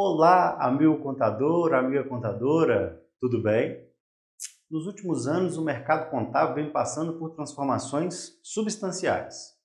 Olá, 0.00 0.56
amigo 0.60 0.96
contador, 0.98 1.74
amiga 1.74 2.04
contadora, 2.04 3.04
tudo 3.20 3.42
bem? 3.42 3.84
Nos 4.70 4.86
últimos 4.86 5.26
anos, 5.26 5.56
o 5.56 5.64
mercado 5.64 6.08
contábil 6.08 6.54
vem 6.54 6.70
passando 6.70 7.14
por 7.14 7.30
transformações 7.30 8.38
substanciais. 8.40 9.56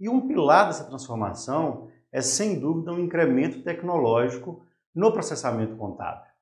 E 0.00 0.08
um 0.08 0.26
pilar 0.26 0.68
dessa 0.68 0.84
transformação 0.84 1.90
é, 2.10 2.22
sem 2.22 2.58
dúvida, 2.58 2.92
um 2.92 2.98
incremento 2.98 3.62
tecnológico 3.62 4.64
no 4.94 5.12
processamento 5.12 5.76
contábil. 5.76 6.32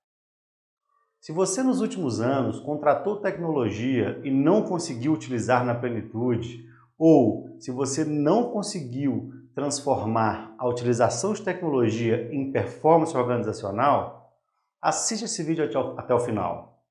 Se 1.21 1.33
você 1.33 1.65
nos 1.65 1.81
últimos 1.81 2.21
anos 2.21 2.61
contratou 2.61 3.21
tecnologia 3.21 4.21
e 4.23 4.31
não 4.31 4.63
conseguiu 4.63 5.15
utilizar 5.15 5.67
na 5.67 5.75
plenitude, 5.75 6.65
ou 6.97 7.57
se 7.59 7.73
você 7.73 8.05
não 8.05 8.53
conseguiu 8.53 9.33
transformar 9.55 10.55
a 10.59 10.66
utilização 10.66 11.32
de 11.32 11.43
tecnologia 11.43 12.32
em 12.32 12.50
performance 12.50 13.16
organizacional, 13.16 14.35
assiste 14.81 15.25
esse 15.25 15.43
vídeo 15.43 15.64
até 15.96 16.14
o 16.14 16.21
final. 16.21 16.82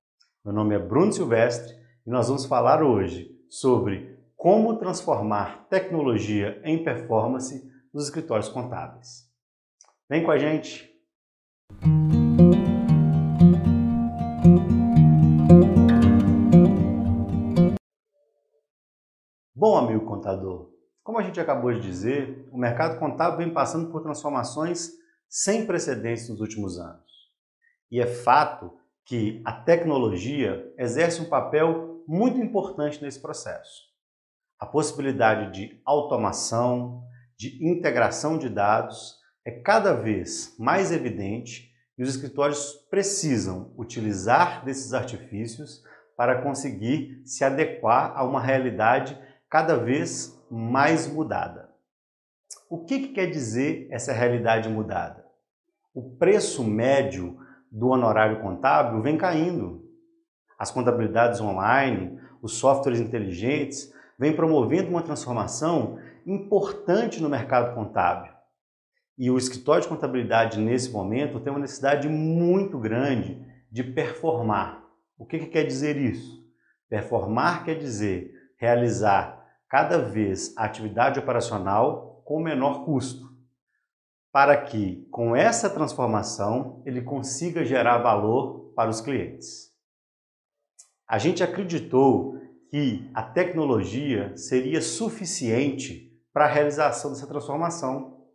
Meu 0.45 0.53
nome 0.53 0.75
é 0.75 0.79
Bruno 0.79 1.11
Silvestre 1.11 1.75
e 2.05 2.09
nós 2.09 2.27
vamos 2.27 2.45
falar 2.45 2.83
hoje 2.83 3.35
sobre 3.49 4.19
como 4.35 4.77
transformar 4.77 5.67
tecnologia 5.69 6.61
em 6.63 6.83
performance 6.83 7.69
nos 7.93 8.05
escritórios 8.05 8.49
contábeis. 8.49 9.29
Vem 10.09 10.23
com 10.23 10.31
a 10.31 10.37
gente! 10.37 10.89
Bom, 19.55 19.77
amigo 19.77 20.05
contador, 20.05 20.71
como 21.03 21.19
a 21.19 21.23
gente 21.23 21.39
acabou 21.39 21.71
de 21.73 21.81
dizer, 21.81 22.40
o 22.51 22.57
mercado 22.57 22.99
contábil 22.99 23.37
vem 23.37 23.53
passando 23.53 23.89
por 23.89 24.01
transformações 24.01 24.91
sem 25.29 25.65
precedentes 25.65 26.27
nos 26.29 26.41
últimos 26.41 26.77
anos. 26.77 27.09
E 27.89 27.99
é 28.01 28.05
fato 28.05 28.73
que 29.05 29.41
a 29.45 29.53
tecnologia 29.53 30.71
exerce 30.77 31.21
um 31.21 31.29
papel 31.29 32.03
muito 32.07 32.37
importante 32.37 33.01
nesse 33.01 33.21
processo. 33.21 33.89
A 34.59 34.65
possibilidade 34.65 35.53
de 35.53 35.81
automação, 35.85 37.03
de 37.37 37.65
integração 37.65 38.37
de 38.37 38.49
dados 38.49 39.15
é 39.45 39.51
cada 39.51 39.93
vez 39.93 40.53
mais 40.59 40.91
evidente 40.91 41.71
e 41.97 42.03
os 42.03 42.09
escritórios 42.09 42.73
precisam 42.89 43.73
utilizar 43.77 44.63
desses 44.63 44.93
artifícios 44.93 45.81
para 46.15 46.41
conseguir 46.41 47.21
se 47.25 47.43
adequar 47.43 48.13
a 48.15 48.23
uma 48.23 48.41
realidade 48.41 49.17
cada 49.49 49.75
vez 49.75 50.39
mais 50.49 51.07
mudada. 51.07 51.70
O 52.69 52.85
que, 52.85 52.99
que 52.99 53.07
quer 53.09 53.27
dizer 53.27 53.87
essa 53.91 54.13
realidade 54.13 54.69
mudada? 54.69 55.25
O 55.93 56.15
preço 56.17 56.63
médio 56.63 57.37
do 57.71 57.89
honorário 57.89 58.41
contábil 58.41 59.01
vem 59.01 59.17
caindo. 59.17 59.89
As 60.57 60.71
contabilidades 60.71 61.41
online, 61.41 62.19
os 62.41 62.53
softwares 62.53 62.99
inteligentes, 62.99 63.93
vêm 64.17 64.35
promovendo 64.35 64.89
uma 64.89 65.01
transformação 65.01 65.97
importante 66.25 67.21
no 67.21 67.29
mercado 67.29 67.73
contábil. 67.73 68.31
E 69.17 69.29
o 69.29 69.37
escritório 69.37 69.83
de 69.83 69.87
contabilidade, 69.87 70.59
nesse 70.59 70.91
momento, 70.91 71.39
tem 71.39 71.51
uma 71.51 71.59
necessidade 71.59 72.07
muito 72.07 72.77
grande 72.77 73.45
de 73.71 73.83
performar. 73.83 74.83
O 75.17 75.25
que, 75.25 75.39
que 75.39 75.47
quer 75.47 75.63
dizer 75.63 75.97
isso? 75.97 76.41
Performar 76.89 77.63
quer 77.63 77.75
dizer 77.75 78.33
realizar 78.57 79.41
cada 79.69 79.97
vez 79.97 80.53
a 80.57 80.65
atividade 80.65 81.19
operacional 81.19 82.10
com 82.31 82.39
menor 82.39 82.85
custo, 82.85 83.29
para 84.31 84.55
que, 84.55 85.05
com 85.11 85.35
essa 85.35 85.69
transformação, 85.69 86.81
ele 86.85 87.01
consiga 87.01 87.65
gerar 87.65 87.97
valor 87.97 88.71
para 88.73 88.89
os 88.89 89.01
clientes. 89.01 89.69
A 91.05 91.17
gente 91.17 91.43
acreditou 91.43 92.39
que 92.69 93.11
a 93.13 93.21
tecnologia 93.21 94.33
seria 94.37 94.81
suficiente 94.81 96.09
para 96.31 96.45
a 96.45 96.47
realização 96.47 97.11
dessa 97.11 97.27
transformação. 97.27 98.25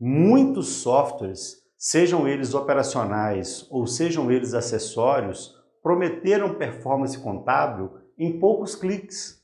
Muitos 0.00 0.66
softwares, 0.66 1.58
sejam 1.78 2.26
eles 2.26 2.52
operacionais 2.52 3.64
ou 3.70 3.86
sejam 3.86 4.28
eles 4.28 4.54
acessórios, 4.54 5.54
prometeram 5.80 6.58
performance 6.58 7.16
contábil 7.16 7.96
em 8.18 8.40
poucos 8.40 8.74
cliques 8.74 9.40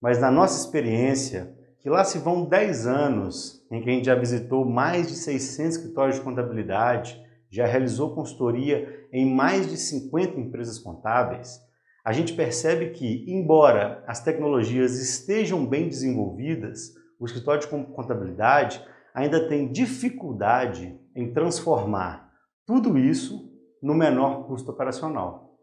mas 0.00 0.20
na 0.20 0.30
nossa 0.30 0.60
experiência, 0.64 1.52
que 1.86 1.90
lá 1.90 2.02
se 2.02 2.18
vão 2.18 2.44
10 2.44 2.88
anos 2.88 3.64
em 3.70 3.80
que 3.80 3.88
a 3.88 3.92
gente 3.92 4.06
já 4.06 4.16
visitou 4.16 4.64
mais 4.64 5.06
de 5.06 5.14
600 5.14 5.76
escritórios 5.76 6.16
de 6.16 6.22
contabilidade, 6.22 7.24
já 7.48 7.64
realizou 7.64 8.12
consultoria 8.12 9.06
em 9.12 9.32
mais 9.32 9.70
de 9.70 9.76
50 9.76 10.36
empresas 10.36 10.80
contábeis, 10.80 11.60
a 12.04 12.12
gente 12.12 12.34
percebe 12.34 12.90
que, 12.90 13.24
embora 13.28 14.02
as 14.04 14.20
tecnologias 14.20 14.98
estejam 14.98 15.64
bem 15.64 15.88
desenvolvidas, 15.88 16.92
o 17.20 17.24
escritório 17.24 17.60
de 17.60 17.68
contabilidade 17.68 18.84
ainda 19.14 19.48
tem 19.48 19.70
dificuldade 19.70 20.98
em 21.14 21.32
transformar 21.32 22.32
tudo 22.66 22.98
isso 22.98 23.48
no 23.80 23.94
menor 23.94 24.48
custo 24.48 24.72
operacional. 24.72 25.56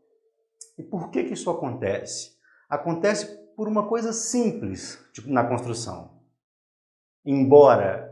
E 0.77 0.83
por 0.83 1.09
que, 1.09 1.25
que 1.25 1.33
isso 1.33 1.49
acontece? 1.49 2.31
Acontece 2.69 3.43
por 3.57 3.67
uma 3.67 3.89
coisa 3.89 4.13
simples 4.13 4.97
na 5.27 5.43
construção. 5.43 6.12
Embora 7.25 8.11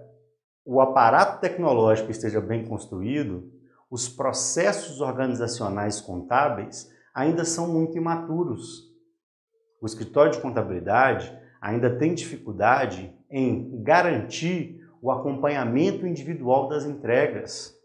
o 0.64 0.80
aparato 0.80 1.42
tecnológico 1.42 2.12
esteja 2.12 2.40
bem 2.40 2.66
construído, 2.66 3.52
os 3.90 4.08
processos 4.08 5.02
organizacionais 5.02 6.00
contábeis 6.00 6.90
ainda 7.14 7.44
são 7.44 7.68
muito 7.68 7.98
imaturos. 7.98 8.90
O 9.82 9.86
escritório 9.86 10.32
de 10.32 10.40
contabilidade 10.40 11.38
ainda 11.60 11.98
tem 11.98 12.14
dificuldade 12.14 13.14
em 13.30 13.84
garantir 13.84 14.80
o 15.02 15.12
acompanhamento 15.12 16.08
individual 16.08 16.70
das 16.70 16.86
entregas. 16.86 17.76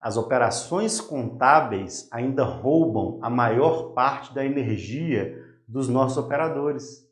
As 0.00 0.16
operações 0.16 1.00
contábeis 1.00 2.08
ainda 2.12 2.44
roubam 2.44 3.18
a 3.22 3.30
maior 3.30 3.92
parte 3.92 4.34
da 4.34 4.44
energia 4.44 5.36
dos 5.66 5.88
nossos 5.88 6.18
operadores. 6.18 7.08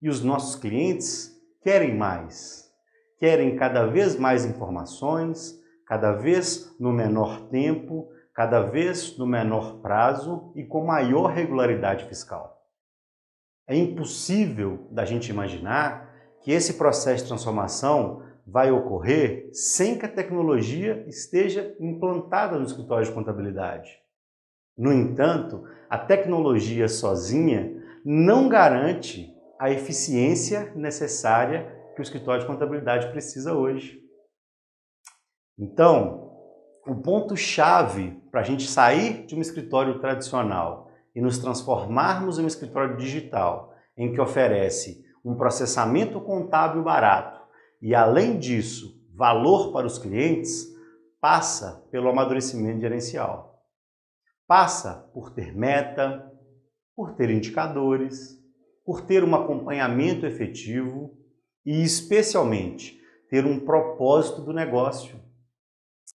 E 0.00 0.08
os 0.08 0.22
nossos 0.22 0.56
clientes 0.56 1.32
querem 1.62 1.96
mais, 1.96 2.70
querem 3.18 3.56
cada 3.56 3.86
vez 3.86 4.16
mais 4.16 4.44
informações, 4.44 5.60
cada 5.86 6.12
vez 6.12 6.74
no 6.78 6.92
menor 6.92 7.48
tempo, 7.48 8.08
cada 8.34 8.60
vez 8.60 9.16
no 9.16 9.26
menor 9.26 9.80
prazo 9.80 10.52
e 10.56 10.64
com 10.64 10.84
maior 10.84 11.26
regularidade 11.26 12.06
fiscal. 12.06 12.62
É 13.66 13.76
impossível 13.76 14.88
da 14.90 15.04
gente 15.04 15.30
imaginar 15.30 16.10
que 16.40 16.50
esse 16.50 16.74
processo 16.74 17.22
de 17.22 17.28
transformação 17.28 18.22
vai 18.46 18.72
ocorrer 18.72 19.48
sem 19.52 19.96
que 19.96 20.04
a 20.04 20.12
tecnologia 20.12 21.04
esteja 21.06 21.76
implantada 21.78 22.58
no 22.58 22.64
escritório 22.64 23.06
de 23.06 23.12
contabilidade. 23.12 23.98
No 24.76 24.92
entanto, 24.92 25.64
a 25.88 25.96
tecnologia 25.96 26.88
sozinha 26.88 27.72
não 28.04 28.48
garante 28.48 29.32
a 29.62 29.70
eficiência 29.70 30.72
necessária 30.74 31.72
que 31.94 32.00
o 32.00 32.02
escritório 32.02 32.40
de 32.40 32.48
contabilidade 32.48 33.12
precisa 33.12 33.54
hoje. 33.54 34.02
Então, 35.56 36.32
o 36.84 36.96
ponto-chave 36.96 38.20
para 38.32 38.40
a 38.40 38.42
gente 38.42 38.66
sair 38.66 39.24
de 39.24 39.36
um 39.36 39.40
escritório 39.40 40.00
tradicional 40.00 40.90
e 41.14 41.20
nos 41.20 41.38
transformarmos 41.38 42.40
em 42.40 42.42
um 42.42 42.48
escritório 42.48 42.96
digital, 42.96 43.72
em 43.96 44.12
que 44.12 44.20
oferece 44.20 45.04
um 45.24 45.36
processamento 45.36 46.20
contábil 46.20 46.82
barato 46.82 47.40
e, 47.80 47.94
além 47.94 48.40
disso, 48.40 49.00
valor 49.14 49.72
para 49.72 49.86
os 49.86 49.96
clientes, 49.96 50.66
passa 51.20 51.86
pelo 51.92 52.08
amadurecimento 52.08 52.80
gerencial. 52.80 53.62
Passa 54.44 55.08
por 55.14 55.30
ter 55.30 55.56
meta, 55.56 56.28
por 56.96 57.14
ter 57.14 57.30
indicadores, 57.30 58.41
por 58.84 59.02
ter 59.02 59.24
um 59.24 59.34
acompanhamento 59.34 60.26
efetivo 60.26 61.16
e, 61.64 61.82
especialmente, 61.82 63.00
ter 63.28 63.46
um 63.46 63.60
propósito 63.60 64.42
do 64.42 64.52
negócio. 64.52 65.20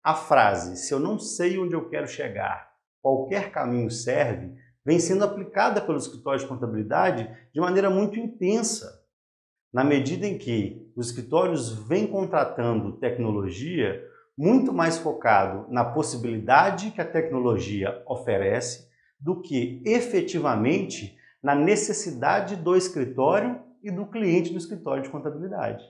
A 0.04 0.14
frase 0.14 0.76
se 0.76 0.94
eu 0.94 1.00
não 1.00 1.18
sei 1.18 1.58
onde 1.58 1.74
eu 1.74 1.88
quero 1.88 2.06
chegar, 2.06 2.70
qualquer 3.02 3.50
caminho 3.50 3.90
serve, 3.90 4.54
vem 4.84 4.98
sendo 4.98 5.24
aplicada 5.24 5.80
pelo 5.80 5.98
escritório 5.98 6.40
de 6.40 6.46
contabilidade 6.46 7.28
de 7.52 7.60
maneira 7.60 7.90
muito 7.90 8.18
intensa. 8.18 9.02
Na 9.72 9.84
medida 9.84 10.26
em 10.26 10.38
que 10.38 10.90
os 10.96 11.08
escritórios 11.08 11.70
vêm 11.86 12.06
contratando 12.06 12.98
tecnologia 12.98 14.02
muito 14.36 14.72
mais 14.72 14.96
focado 14.96 15.70
na 15.70 15.84
possibilidade 15.84 16.92
que 16.92 17.00
a 17.00 17.04
tecnologia 17.04 18.02
oferece 18.06 18.88
do 19.20 19.42
que 19.42 19.82
efetivamente 19.84 21.17
na 21.42 21.54
necessidade 21.54 22.56
do 22.56 22.76
escritório 22.76 23.60
e 23.82 23.90
do 23.90 24.06
cliente 24.06 24.50
do 24.50 24.58
escritório 24.58 25.02
de 25.02 25.10
contabilidade. 25.10 25.84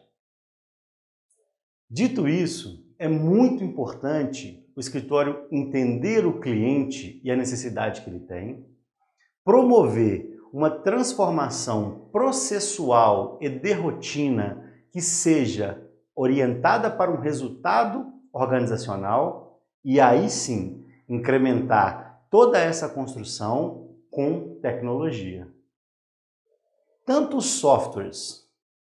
Dito 1.91 2.29
isso, 2.29 2.87
é 2.99 3.09
muito 3.09 3.65
importante 3.65 4.63
o 4.77 4.81
escritório 4.81 5.47
entender 5.51 6.27
o 6.27 6.39
cliente 6.39 7.21
e 7.25 7.31
a 7.31 7.37
necessidade 7.37 8.03
que 8.03 8.11
ele 8.11 8.21
tem, 8.21 8.67
promover 9.45 10.39
uma 10.53 10.71
transformação 10.71 12.09
processual 12.13 13.39
e 13.41 13.49
de 13.49 13.73
rotina 13.73 14.65
que 14.91 15.01
seja 15.01 15.83
orientada 16.15 16.91
para 16.91 17.11
um 17.11 17.21
resultado 17.21 18.07
organizacional 18.33 19.63
e 19.85 20.01
aí 20.01 20.29
sim 20.29 20.85
incrementar 21.09 22.23
toda 22.31 22.59
essa 22.59 22.89
construção 22.89 23.88
com 24.11 24.59
tecnologia. 24.61 25.49
Tanto 27.05 27.41
softwares 27.41 28.47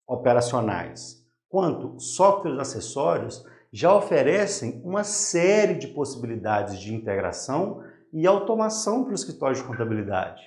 operacionais 0.07 1.23
quanto 1.47 1.99
softwares 1.99 2.59
acessórios 2.59 3.45
já 3.71 3.93
oferecem 3.93 4.81
uma 4.83 5.03
série 5.03 5.75
de 5.75 5.87
possibilidades 5.89 6.79
de 6.79 6.93
integração 6.93 7.83
e 8.11 8.25
automação 8.25 9.03
para 9.03 9.11
o 9.11 9.15
escritório 9.15 9.55
de 9.55 9.63
contabilidade. 9.63 10.41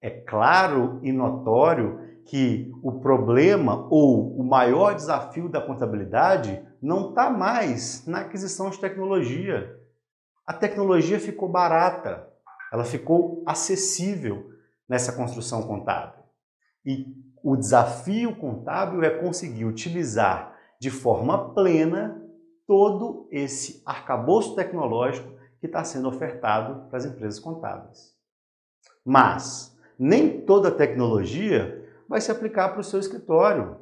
É 0.00 0.10
claro 0.10 1.00
e 1.02 1.10
notório 1.10 2.00
que 2.26 2.70
o 2.82 3.00
problema 3.00 3.86
ou 3.90 4.36
o 4.36 4.44
maior 4.44 4.94
desafio 4.94 5.48
da 5.48 5.62
contabilidade 5.62 6.62
não 6.80 7.08
está 7.08 7.30
mais 7.30 8.06
na 8.06 8.20
aquisição 8.20 8.68
de 8.70 8.78
tecnologia. 8.78 9.74
A 10.46 10.52
tecnologia 10.52 11.18
ficou 11.18 11.48
barata, 11.48 12.27
ela 12.72 12.84
ficou 12.84 13.42
acessível 13.46 14.50
nessa 14.88 15.12
construção 15.12 15.62
contábil. 15.62 16.22
E 16.84 17.06
o 17.42 17.56
desafio 17.56 18.34
contábil 18.36 19.02
é 19.02 19.10
conseguir 19.10 19.64
utilizar 19.64 20.56
de 20.80 20.90
forma 20.90 21.54
plena 21.54 22.22
todo 22.66 23.28
esse 23.30 23.82
arcabouço 23.84 24.54
tecnológico 24.54 25.28
que 25.60 25.66
está 25.66 25.82
sendo 25.82 26.08
ofertado 26.08 26.88
para 26.88 26.98
as 26.98 27.04
empresas 27.04 27.40
contábeis. 27.40 28.14
Mas 29.04 29.76
nem 29.98 30.42
toda 30.42 30.70
tecnologia 30.70 31.84
vai 32.08 32.20
se 32.20 32.30
aplicar 32.30 32.68
para 32.70 32.80
o 32.80 32.84
seu 32.84 33.00
escritório. 33.00 33.76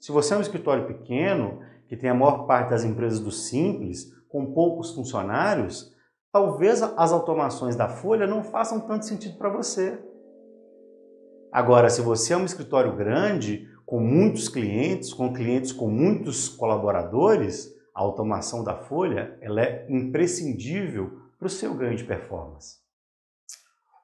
Se 0.00 0.12
você 0.12 0.34
é 0.34 0.36
um 0.36 0.42
escritório 0.42 0.86
pequeno, 0.86 1.60
que 1.88 1.96
tem 1.96 2.10
a 2.10 2.14
maior 2.14 2.46
parte 2.46 2.70
das 2.70 2.84
empresas 2.84 3.20
do 3.20 3.30
Simples, 3.30 4.12
com 4.28 4.52
poucos 4.52 4.92
funcionários, 4.92 5.93
talvez 6.34 6.82
as 6.82 7.12
automações 7.12 7.76
da 7.76 7.88
Folha 7.88 8.26
não 8.26 8.42
façam 8.42 8.80
tanto 8.80 9.06
sentido 9.06 9.38
para 9.38 9.48
você. 9.48 9.96
Agora, 11.52 11.88
se 11.88 12.02
você 12.02 12.32
é 12.32 12.36
um 12.36 12.44
escritório 12.44 12.96
grande, 12.96 13.68
com 13.86 14.00
muitos 14.00 14.48
clientes, 14.48 15.14
com 15.14 15.32
clientes 15.32 15.70
com 15.70 15.88
muitos 15.88 16.48
colaboradores, 16.48 17.72
a 17.94 18.00
automação 18.00 18.64
da 18.64 18.74
Folha 18.74 19.38
ela 19.40 19.62
é 19.62 19.86
imprescindível 19.88 21.20
para 21.38 21.46
o 21.46 21.50
seu 21.50 21.72
ganho 21.72 21.96
de 21.96 22.02
performance. 22.02 22.78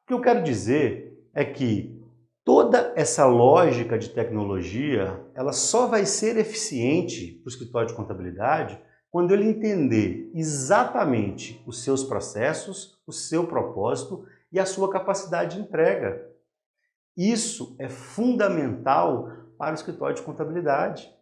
O 0.05 0.07
que 0.07 0.15
eu 0.15 0.21
quero 0.21 0.45
dizer 0.45 1.29
é 1.35 1.45
que 1.45 1.99
Toda 2.43 2.95
essa 2.97 3.27
lógica 3.27 3.99
de 3.99 4.09
tecnologia, 4.09 5.25
ela 5.35 5.53
só 5.53 5.87
vai 5.87 6.07
ser 6.07 6.39
eficiente 6.39 7.35
para 7.35 7.47
o 7.47 7.53
escritório 7.53 7.89
de 7.89 7.95
contabilidade 7.95 8.81
quando 9.11 9.33
ele 9.33 9.49
entender 9.49 10.31
exatamente 10.35 11.61
os 11.67 11.83
seus 11.83 12.05
processos, 12.05 13.01
o 13.07 13.13
seu 13.13 13.47
propósito 13.47 14.25
e 14.53 14.61
a 14.61 14.67
sua 14.67 14.91
capacidade 14.91 15.57
de 15.57 15.63
entrega. 15.63 16.29
Isso 17.17 17.75
é 17.79 17.89
fundamental 17.89 19.29
para 19.59 19.73
o 19.73 19.75
escritório 19.75 20.15
de 20.15 20.23
contabilidade. 20.23 21.13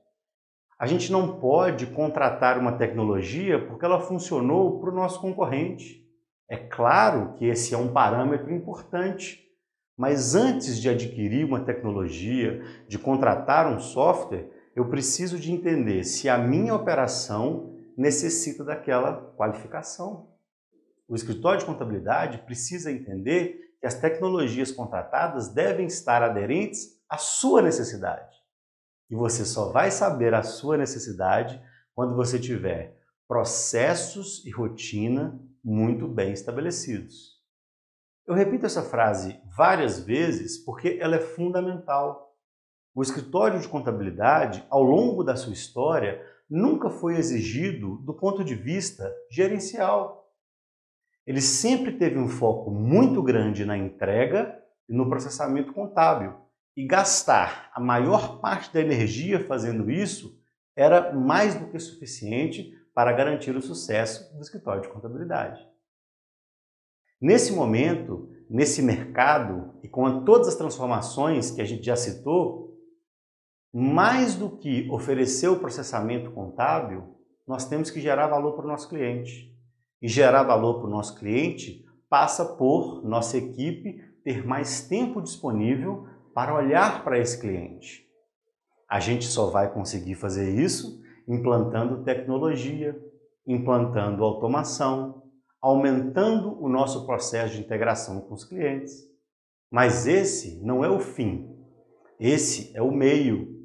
A 0.79 0.87
gente 0.87 1.11
não 1.11 1.40
pode 1.40 1.87
contratar 1.87 2.58
uma 2.58 2.73
tecnologia 2.73 3.67
porque 3.67 3.85
ela 3.85 4.00
funcionou 4.00 4.79
para 4.81 4.90
o 4.90 4.94
nosso 4.94 5.20
concorrente. 5.20 6.06
É 6.49 6.56
claro 6.56 7.35
que 7.35 7.46
esse 7.46 7.75
é 7.75 7.79
um 7.79 7.93
parâmetro 7.93 8.55
importante, 8.55 9.44
mas 9.96 10.35
antes 10.35 10.81
de 10.81 10.88
adquirir 10.88 11.44
uma 11.44 11.61
tecnologia, 11.61 12.62
de 12.87 12.99
contratar 12.99 13.67
um 13.67 13.81
software, 13.81 14.49
eu 14.76 14.88
preciso 14.88 15.38
de 15.38 15.50
entender 15.50 16.05
se 16.05 16.29
a 16.29 16.38
minha 16.38 16.75
operação 16.75 17.77
necessita 17.98 18.62
daquela 18.62 19.32
qualificação. 19.36 20.32
O 21.08 21.16
escritório 21.16 21.58
de 21.58 21.66
contabilidade 21.66 22.38
precisa 22.38 22.92
entender 22.92 23.74
que 23.80 23.86
as 23.86 23.94
tecnologias 23.94 24.70
contratadas 24.70 25.48
devem 25.48 25.86
estar 25.86 26.22
aderentes 26.22 27.02
à 27.10 27.18
sua 27.18 27.60
necessidade. 27.60 28.36
E 29.10 29.16
você 29.16 29.44
só 29.44 29.72
vai 29.72 29.90
saber 29.90 30.32
a 30.32 30.44
sua 30.44 30.76
necessidade 30.76 31.60
quando 31.92 32.14
você 32.14 32.38
tiver 32.38 32.96
processos 33.26 34.44
e 34.46 34.50
rotina 34.50 35.38
muito 35.64 36.06
bem 36.06 36.32
estabelecidos. 36.32 37.38
Eu 38.26 38.34
repito 38.34 38.66
essa 38.66 38.82
frase 38.82 39.40
várias 39.56 39.98
vezes 40.00 40.58
porque 40.58 40.98
ela 41.00 41.16
é 41.16 41.20
fundamental. 41.20 42.36
O 42.94 43.02
escritório 43.02 43.58
de 43.58 43.68
contabilidade, 43.68 44.64
ao 44.70 44.82
longo 44.82 45.24
da 45.24 45.34
sua 45.34 45.52
história, 45.52 46.22
nunca 46.48 46.88
foi 46.88 47.16
exigido 47.16 47.96
do 47.98 48.14
ponto 48.14 48.42
de 48.42 48.54
vista 48.54 49.12
gerencial. 49.30 50.32
Ele 51.26 51.40
sempre 51.40 51.98
teve 51.98 52.18
um 52.18 52.28
foco 52.28 52.70
muito 52.70 53.22
grande 53.22 53.64
na 53.64 53.76
entrega 53.76 54.58
e 54.88 54.94
no 54.94 55.08
processamento 55.08 55.72
contábil. 55.72 56.34
E 56.76 56.86
gastar 56.86 57.70
a 57.74 57.80
maior 57.80 58.40
parte 58.40 58.72
da 58.72 58.80
energia 58.80 59.44
fazendo 59.44 59.90
isso 59.90 60.40
era 60.74 61.12
mais 61.12 61.54
do 61.54 61.66
que 61.66 61.78
suficiente 61.78 62.72
para 62.94 63.12
garantir 63.12 63.54
o 63.54 63.60
sucesso 63.60 64.34
do 64.34 64.40
escritório 64.40 64.82
de 64.82 64.88
contabilidade. 64.88 65.60
Nesse 67.20 67.52
momento, 67.52 68.30
nesse 68.48 68.80
mercado 68.80 69.74
e 69.82 69.88
com 69.88 70.24
todas 70.24 70.48
as 70.48 70.54
transformações 70.54 71.50
que 71.50 71.60
a 71.60 71.64
gente 71.64 71.84
já 71.84 71.96
citou, 71.96 72.67
mais 73.72 74.34
do 74.34 74.56
que 74.56 74.88
oferecer 74.90 75.48
o 75.48 75.58
processamento 75.58 76.30
contábil, 76.30 77.16
nós 77.46 77.68
temos 77.68 77.90
que 77.90 78.00
gerar 78.00 78.26
valor 78.28 78.54
para 78.54 78.64
o 78.64 78.68
nosso 78.68 78.88
cliente. 78.88 79.54
E 80.00 80.08
gerar 80.08 80.44
valor 80.44 80.78
para 80.78 80.86
o 80.86 80.90
nosso 80.90 81.18
cliente 81.18 81.84
passa 82.08 82.44
por 82.44 83.04
nossa 83.04 83.36
equipe 83.36 84.00
ter 84.24 84.46
mais 84.46 84.86
tempo 84.86 85.20
disponível 85.20 86.06
para 86.34 86.54
olhar 86.54 87.02
para 87.02 87.18
esse 87.18 87.40
cliente. 87.40 88.06
A 88.88 89.00
gente 89.00 89.26
só 89.26 89.50
vai 89.50 89.72
conseguir 89.72 90.14
fazer 90.14 90.54
isso 90.54 91.02
implantando 91.26 92.04
tecnologia, 92.04 92.98
implantando 93.46 94.24
automação, 94.24 95.25
aumentando 95.60 96.62
o 96.62 96.68
nosso 96.68 97.04
processo 97.04 97.54
de 97.54 97.60
integração 97.60 98.20
com 98.20 98.34
os 98.34 98.44
clientes. 98.44 98.94
Mas 99.70 100.06
esse 100.06 100.64
não 100.64 100.84
é 100.84 100.88
o 100.88 101.00
fim, 101.00 101.54
esse 102.18 102.75
é 102.75 102.82
o 102.82 102.90
meio. 102.90 103.57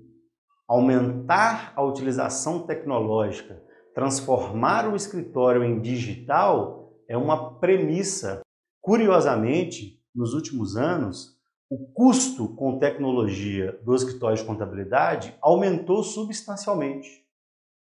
Aumentar 0.67 1.73
a 1.75 1.83
utilização 1.83 2.65
tecnológica, 2.65 3.61
transformar 3.93 4.91
o 4.91 4.95
escritório 4.95 5.63
em 5.63 5.81
digital 5.81 6.93
é 7.07 7.17
uma 7.17 7.59
premissa. 7.59 8.41
Curiosamente, 8.81 10.01
nos 10.15 10.33
últimos 10.33 10.75
anos, 10.75 11.37
o 11.69 11.77
custo 11.93 12.47
com 12.55 12.77
tecnologia 12.77 13.79
do 13.83 13.95
escritório 13.95 14.37
de 14.37 14.43
contabilidade 14.43 15.35
aumentou 15.41 16.03
substancialmente. 16.03 17.23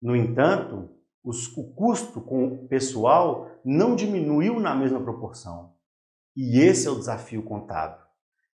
No 0.00 0.14
entanto, 0.14 0.88
os, 1.24 1.56
o 1.56 1.72
custo 1.74 2.20
com 2.20 2.46
o 2.46 2.68
pessoal 2.68 3.50
não 3.64 3.94
diminuiu 3.94 4.58
na 4.58 4.74
mesma 4.74 5.00
proporção. 5.00 5.74
E 6.36 6.60
esse 6.60 6.86
é 6.86 6.90
o 6.90 6.98
desafio 6.98 7.42
contábil. 7.42 8.02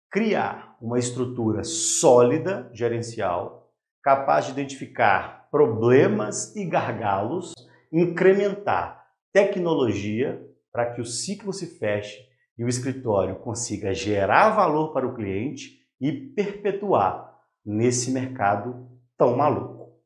Criar 0.09 0.75
uma 0.81 0.97
estrutura 0.97 1.63
sólida 1.63 2.69
gerencial, 2.74 3.66
capaz 4.07 4.45
de 4.45 4.51
identificar 4.51 5.49
problemas 5.51 6.55
e 6.55 6.63
gargalos, 6.63 7.51
incrementar 7.91 9.05
tecnologia 9.33 10.41
para 10.71 10.93
que 10.93 11.01
o 11.01 11.05
ciclo 11.05 11.51
se 11.51 11.77
feche 11.77 12.17
e 12.57 12.63
o 12.63 12.69
escritório 12.69 13.35
consiga 13.39 13.93
gerar 13.93 14.51
valor 14.51 14.93
para 14.93 15.05
o 15.05 15.13
cliente 15.13 15.85
e 15.99 16.13
perpetuar 16.13 17.37
nesse 17.65 18.09
mercado 18.11 18.89
tão 19.17 19.35
maluco. 19.35 19.99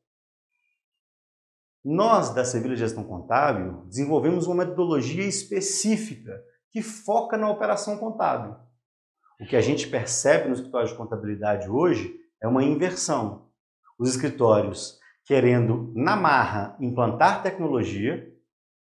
Nós, 1.84 2.34
da 2.34 2.44
Sevilha 2.44 2.74
Gestão 2.74 3.04
Contábil, 3.04 3.84
desenvolvemos 3.86 4.48
uma 4.48 4.64
metodologia 4.64 5.24
específica 5.24 6.42
que 6.72 6.82
foca 6.82 7.36
na 7.36 7.48
operação 7.48 7.96
contábil. 7.98 8.56
O 9.40 9.46
que 9.46 9.54
a 9.54 9.60
gente 9.60 9.86
percebe 9.86 10.48
no 10.48 10.54
escritório 10.54 10.88
de 10.88 10.96
contabilidade 10.96 11.70
hoje 11.70 12.12
é 12.42 12.48
uma 12.48 12.64
inversão. 12.64 13.51
Os 13.98 14.10
escritórios 14.10 14.98
querendo, 15.24 15.92
na 15.94 16.16
marra, 16.16 16.76
implantar 16.80 17.42
tecnologia 17.42 18.28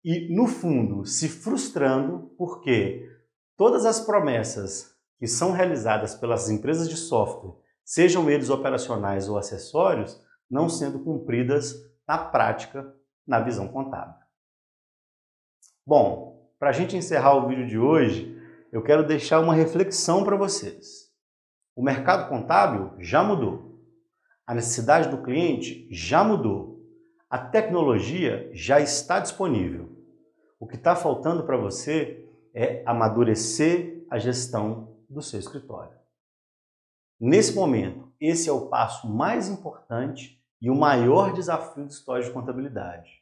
e, 0.03 0.33
no 0.35 0.47
fundo, 0.47 1.05
se 1.05 1.29
frustrando 1.29 2.33
porque 2.37 3.09
todas 3.55 3.85
as 3.85 3.99
promessas 3.99 4.95
que 5.17 5.27
são 5.27 5.51
realizadas 5.51 6.13
pelas 6.13 6.49
empresas 6.49 6.87
de 6.87 6.95
software, 6.95 7.55
sejam 7.83 8.29
eles 8.29 8.49
operacionais 8.49 9.27
ou 9.27 9.37
acessórios, 9.37 10.21
não 10.49 10.69
sendo 10.69 10.99
cumpridas 10.99 11.73
na 12.07 12.17
prática 12.17 12.93
na 13.25 13.39
visão 13.39 13.67
contábil. 13.67 14.15
Bom, 15.85 16.51
para 16.59 16.69
a 16.69 16.73
gente 16.73 16.95
encerrar 16.95 17.35
o 17.35 17.47
vídeo 17.47 17.67
de 17.67 17.79
hoje, 17.79 18.37
eu 18.71 18.83
quero 18.83 19.05
deixar 19.05 19.39
uma 19.39 19.53
reflexão 19.53 20.23
para 20.23 20.35
vocês. 20.35 21.07
O 21.75 21.83
mercado 21.83 22.29
contábil 22.29 22.93
já 22.99 23.23
mudou. 23.23 23.66
A 24.47 24.55
necessidade 24.55 25.09
do 25.09 25.21
cliente 25.21 25.85
já 25.91 26.23
mudou. 26.23 26.81
A 27.29 27.37
tecnologia 27.37 28.49
já 28.53 28.79
está 28.79 29.19
disponível. 29.19 29.91
O 30.57 30.65
que 30.65 30.77
está 30.77 30.95
faltando 30.95 31.43
para 31.43 31.57
você 31.57 32.25
é 32.53 32.81
amadurecer 32.85 34.05
a 34.09 34.17
gestão 34.17 34.95
do 35.09 35.21
seu 35.21 35.37
escritório. 35.37 35.97
Nesse 37.19 37.53
momento, 37.53 38.09
esse 38.21 38.47
é 38.47 38.51
o 38.51 38.67
passo 38.67 39.09
mais 39.09 39.49
importante 39.49 40.41
e 40.61 40.69
o 40.69 40.75
maior 40.75 41.33
desafio 41.33 41.83
do 41.83 41.91
escritório 41.91 42.23
de 42.23 42.31
contabilidade. 42.31 43.21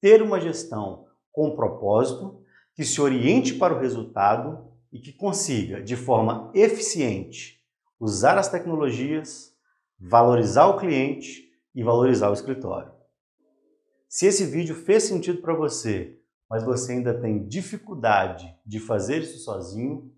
Ter 0.00 0.20
uma 0.20 0.40
gestão 0.40 1.06
com 1.30 1.54
propósito, 1.54 2.42
que 2.74 2.84
se 2.84 3.00
oriente 3.00 3.54
para 3.54 3.72
o 3.72 3.78
resultado 3.78 4.66
e 4.90 4.98
que 4.98 5.12
consiga, 5.12 5.80
de 5.80 5.94
forma 5.94 6.50
eficiente, 6.54 7.62
usar 8.00 8.36
as 8.36 8.48
tecnologias, 8.48 9.55
valorizar 9.98 10.66
o 10.66 10.76
cliente 10.76 11.50
e 11.74 11.82
valorizar 11.82 12.30
o 12.30 12.34
escritório. 12.34 12.92
Se 14.08 14.26
esse 14.26 14.44
vídeo 14.44 14.74
fez 14.74 15.04
sentido 15.04 15.42
para 15.42 15.54
você, 15.54 16.18
mas 16.48 16.64
você 16.64 16.92
ainda 16.92 17.20
tem 17.20 17.46
dificuldade 17.46 18.54
de 18.64 18.78
fazer 18.78 19.18
isso 19.18 19.38
sozinho, 19.38 20.12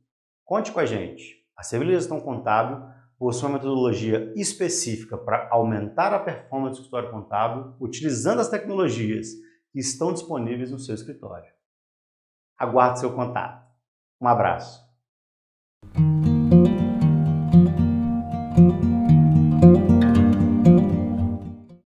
conte 0.44 0.70
com 0.72 0.80
a 0.80 0.86
gente. 0.86 1.38
A 1.56 1.62
Gestão 1.62 2.20
Contábil 2.20 2.86
possui 3.18 3.48
uma 3.48 3.54
metodologia 3.54 4.32
específica 4.36 5.18
para 5.18 5.48
aumentar 5.50 6.14
a 6.14 6.20
performance 6.20 6.76
do 6.76 6.82
escritório 6.82 7.10
contábil 7.10 7.74
utilizando 7.80 8.40
as 8.40 8.48
tecnologias 8.48 9.32
que 9.72 9.80
estão 9.80 10.12
disponíveis 10.12 10.70
no 10.70 10.78
seu 10.78 10.94
escritório. 10.94 11.50
Aguardo 12.56 13.00
seu 13.00 13.12
contato. 13.12 13.66
Um 14.20 14.28
abraço. 14.28 14.87